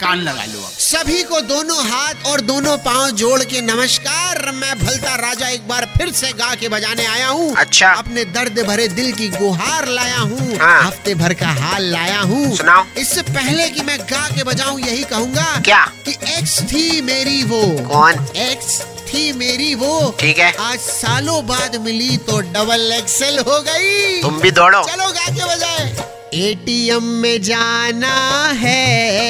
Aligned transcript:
कान 0.00 0.18
लगा 0.18 0.44
लो 0.44 0.58
अब। 0.58 0.72
सभी 0.78 1.22
को 1.22 1.40
दोनों 1.40 1.76
हाथ 1.86 2.26
और 2.26 2.40
दोनों 2.40 2.76
पाँव 2.78 3.10
जोड़ 3.10 3.40
के 3.44 3.60
नमस्कार। 3.60 4.50
मैं 4.54 4.78
भलता 4.78 5.14
राजा 5.14 5.48
एक 5.48 5.68
बार 5.68 5.84
फिर 5.96 6.10
से 6.12 6.32
गा 6.32 6.54
के 6.54 6.68
बजाने 6.68 7.06
आया 7.06 7.28
हूँ। 7.28 7.54
अच्छा। 7.56 7.88
अपने 7.88 8.24
दर्द 8.24 8.58
भरे 8.66 8.88
दिल 8.88 9.12
की 9.12 9.28
गुहार 9.28 9.88
लाया 9.88 10.18
हूँ। 10.18 10.56
हाँ। 10.56 10.82
हफ़्ते 10.82 11.14
भर 11.14 11.34
का 11.34 11.46
हाल 11.60 11.84
लाया 11.84 12.20
हूँ। 12.20 12.56
सुनाओ। 12.56 12.84
इससे 12.98 13.22
पहले 13.22 13.68
कि 13.68 13.82
मैं 13.82 13.98
गा 14.00 14.28
के 14.28 14.44
बजाऊं 14.44 14.78
यही 14.80 15.02
कहूँगा 15.04 15.60
क्या? 15.64 15.84
कि 16.06 16.16
एक्स 16.38 16.60
थी 16.62 17.00
मेरी 17.02 17.42
वो। 17.44 17.62
कौन? 17.88 18.26
एक्स 18.36 18.80
थी 19.08 19.32
मेरी 19.32 19.74
वो। 19.74 20.16
ठीक 20.20 20.38
है। 20.38 20.52
आज 20.60 20.78
सालों 20.78 21.46
बाद 21.46 21.76
मिली 21.76 22.16
तो 22.16 22.40
डबल 22.40 22.92
एक्सेल 22.92 23.38
हो 23.38 23.60
गई। 23.60 24.20
तुम 24.22 24.40
भी 24.40 24.50
दौड़ो। 24.50 24.82
चलो 24.82 25.10
गा 25.12 25.26
के 25.26 25.54
बजाए। 25.54 25.94
एटीएम 26.34 27.04
में 27.04 27.42
जाना 27.42 28.14
है। 28.52 29.25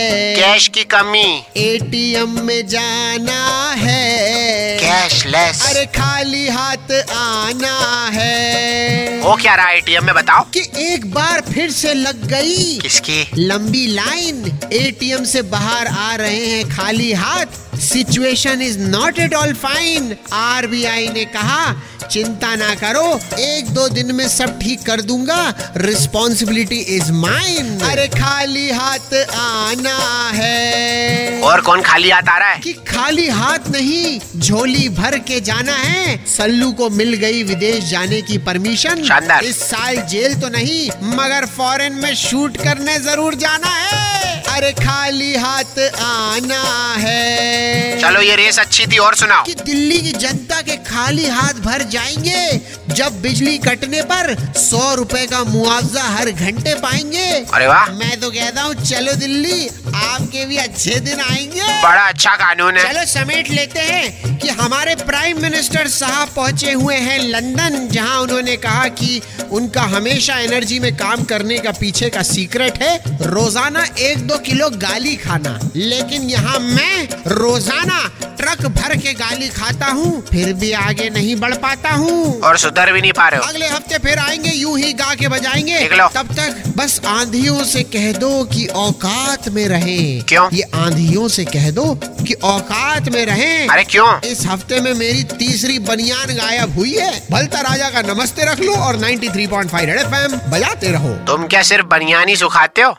कैश 0.56 0.69
की 0.69 0.84
कमी। 0.84 1.42
एटीएम 1.56 2.41
में 2.41 2.66
जाना 2.66 3.74
है। 3.77 4.55
कैशलेस 4.96 5.70
अरे 5.70 5.86
खाली 5.86 6.48
हाथ 6.48 6.92
आना 7.10 8.10
है। 8.12 9.20
वो 9.20 9.37
क्या 9.37 9.54
रहा 9.54 9.70
एटीएम 9.70 10.04
में 10.04 10.14
बताओ? 10.14 10.45
कि 10.45 10.60
एक 10.77 11.14
बार 11.14 11.41
फिर 11.41 11.70
से 11.70 11.95
लग 11.95 12.27
गई। 12.27 12.78
किसकी? 12.78 13.30
लंबी 13.38 13.87
लाइन। 13.87 14.59
एटीएम 14.73 15.24
से 15.24 15.42
बाहर 15.42 15.87
आ 15.87 16.14
रहे 16.14 16.46
हैं 16.46 16.68
खाली 16.68 17.12
हाथ। 17.12 17.46
Situation 17.79 18.62
is 18.62 18.79
not 18.79 19.18
at 19.18 19.35
all 19.35 19.52
fine 19.54 20.16
RBI 20.32 21.09
ने 21.09 21.24
कहा 21.24 21.82
चिंता 22.10 22.54
ना 22.57 22.74
करो 22.74 23.20
एक 23.38 23.66
दो 23.68 23.88
दिन 23.88 24.15
में 24.15 24.29
सब 24.29 24.59
ठीक 24.60 24.82
कर 24.82 25.01
दूँगा। 25.01 25.73
रिस्पॉन्सिबिलिटी 25.76 26.76
इज़ 26.76 27.13
माइन 27.13 27.80
अरे 27.80 28.09
खाली 28.09 28.70
हाथ 28.70 29.15
आना 29.37 30.30
है। 30.35 31.40
और 31.40 31.60
कौन 31.60 31.82
खाली 31.82 32.10
हाथ 32.10 32.29
आ 32.29 32.38
रहा 32.38 32.48
है? 32.48 32.59
कि 32.59 32.73
खाली 32.73 33.29
हाथ 33.29 33.68
नहीं 33.70 34.20
झोली 34.40 34.85
भर 34.88 35.18
के 35.18 35.40
जाना 35.40 35.73
है। 35.73 36.16
सल्लू 36.26 36.70
को 36.73 36.88
मिल 36.90 37.15
गई 37.15 37.42
विदेश 37.42 37.84
जाने 37.84 38.20
की 38.23 38.38
परमिशन 38.38 39.04
इस 39.45 39.60
साल 39.60 39.96
जेल 40.06 40.34
तो 40.34 40.48
नहीं 40.48 40.88
मगर 41.16 41.46
फॉरेन 41.46 41.92
में 41.92 42.15
शूट 42.15 42.56
करने 42.56 42.98
ज़रूर 43.01 43.34
जाना 43.34 43.68
है। 43.68 44.42
अरे 44.46 44.70
खाली 44.73 45.34
हाथ 45.34 45.79
आना 46.01 46.62
है। 46.98 48.01
चलो 48.01 48.20
ये 48.20 48.37
रेस 48.37 48.59
अच्छी 48.59 48.87
थी 48.87 48.98
और 48.98 49.14
सुनाओ। 49.14 49.45
कि 49.45 49.54
दिल्ली 49.54 49.98
की 49.98 50.12
जनता 50.18 50.60
के 50.60 50.76
खाली 50.84 51.26
हाथ 51.29 51.60
भर 51.60 51.82
जाएँगे 51.90 52.60
जब 52.96 53.20
बिजली 53.22 53.56
कटने 53.58 54.00
पर 54.10 54.34
सौ 54.56 54.94
रुपए 54.94 55.24
का 55.26 55.42
मुआवजा 55.44 56.02
हर 56.02 56.30
घंटे 56.30 56.74
पाएँगे। 56.74 57.26
अरे 57.54 57.66
वाह। 57.66 57.90
मैं 57.94 58.20
तो 58.20 58.30
कहता 58.30 58.62
हूँ 58.62 58.74
चलो 58.76 59.12
दिल्ली 59.16 59.66
आपके 59.86 60.44
भी 60.46 60.56
अच्छे 60.56 60.98
दिन 61.00 61.20
आएँगे। 61.20 61.62
बड़ा 61.82 62.02
अच्छा 62.02 62.34
कानून 62.36 62.76
है। 62.76 62.84
चलो 62.84 63.04
समेट 63.06 63.50
लेते 63.50 63.80
हैं 63.80 64.38
कि 64.38 64.48
हमारे 64.60 64.94
प्राइम 65.02 65.41
मिनिस्टर 65.42 65.88
साहब 65.88 66.28
पहुँचे 66.36 66.72
हुए 66.72 66.97
हैं 66.97 67.19
लंदन 67.20 67.88
जहाँ 67.88 68.20
उन्होंने 68.20 68.56
कहा 68.58 68.86
कि 69.00 69.20
उनका 69.50 69.82
हमेशा 69.94 70.38
एनर्जी 70.41 70.78
में 70.80 70.94
काम 70.97 71.24
करने 71.24 71.58
का 71.58 71.70
पीछे 71.80 72.08
का 72.10 72.22
सीक्रेट 72.24 72.82
है 72.82 72.97
रोज़ाना 73.26 73.84
एक 74.00 74.26
दो 74.26 74.38
किलो 74.47 74.70
गाली 74.78 75.16
खाना। 75.16 75.58
लेकिन 75.76 76.30
यहाँ 76.30 76.58
मैं 76.60 77.08
रोज़ाना 77.28 78.00
ट्रक 78.47 78.66
भर 78.66 78.97
के 78.97 79.12
गाली 79.12 79.48
खाता 79.48 79.86
हूँ 79.86 80.20
फिर 80.22 80.52
भी 80.52 80.72
आगे 80.72 81.10
नहीं 81.10 81.36
बढ़ 81.36 81.54
पाता 81.54 81.90
हूँ। 81.90 82.40
और 82.40 82.58
सुधर 82.58 82.92
भी 82.92 83.00
नहीं 83.00 83.12
पा 83.12 83.28
रहे 83.28 83.40
हो। 83.40 83.46
अगले 83.46 83.68
हफ़्ते 83.68 83.98
फिर 83.98 84.18
आएँगे 84.18 84.50
यूँ 84.50 84.78
ही 84.78 84.92
गा 84.92 85.14
के 85.14 85.28
बजाएँगे। 85.28 85.88
तब 86.14 86.28
तक 86.32 86.62
बस 86.76 87.00
आंधियों 87.06 87.64
से 87.64 87.82
कह 87.82 88.12
दो 88.12 88.44
कि 88.44 88.66
औकात 88.66 89.48
में 89.48 89.68
रहे। 89.68 90.20
क्यों? 90.20 90.48
ये 90.52 90.62
आंधियों 90.62 91.28
से 91.28 91.44
कह 91.44 91.70
दो 91.70 91.94
कि 91.94 92.34
औकात 92.34 93.08
में 93.08 93.26
रहे। 93.26 93.66
अरे 93.66 93.84
क्यों? 93.84 94.20
इस 94.20 94.46
हफ़्ते 94.46 94.80
में 94.80 94.94
मेरी 94.94 95.24
तीसरी 95.24 95.78
बनियान 95.78 96.34
गायब 96.34 96.74
हुई 96.74 96.92
है। 96.92 97.22
भलता 97.30 97.60
राजा 97.60 97.90
का 97.90 98.02
नमस्ते 98.14 98.44
रख 98.44 98.60
लो 98.60 98.74
और 98.74 98.96
93.5 98.96 99.84
रेड 99.84 99.98
एफएम 99.98 100.36
बजाते 100.50 100.88
रहो। 100.88 101.08
तुम 101.26 101.46
क्या 101.46 101.62
सिर्फ़ 101.62 101.86
बनियानी 101.86 102.36
सुखाते 102.36 102.82
हो? 102.82 102.96